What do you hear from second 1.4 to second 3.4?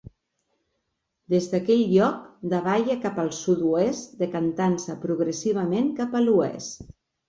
d'aquell lloc davalla cap al